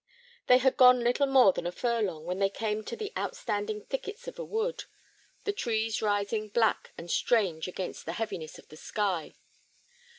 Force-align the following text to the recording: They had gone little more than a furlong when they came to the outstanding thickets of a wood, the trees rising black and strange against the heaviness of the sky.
They 0.47 0.57
had 0.57 0.77
gone 0.77 1.03
little 1.03 1.27
more 1.27 1.53
than 1.53 1.67
a 1.67 1.71
furlong 1.71 2.25
when 2.25 2.39
they 2.39 2.49
came 2.49 2.83
to 2.85 2.95
the 2.95 3.13
outstanding 3.15 3.85
thickets 3.85 4.27
of 4.27 4.39
a 4.39 4.43
wood, 4.43 4.85
the 5.43 5.53
trees 5.53 6.01
rising 6.01 6.49
black 6.49 6.91
and 6.97 7.11
strange 7.11 7.67
against 7.67 8.07
the 8.07 8.13
heaviness 8.13 8.57
of 8.57 8.69
the 8.69 8.77
sky. 8.77 9.35